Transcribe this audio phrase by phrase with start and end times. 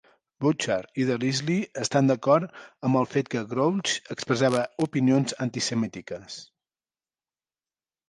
[0.43, 2.57] Bouchard i Delisle estan d'acord
[2.89, 6.45] amb el fet que Groulx expressava opinions antisemítiques.